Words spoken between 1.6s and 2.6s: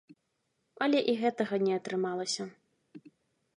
не атрымалася.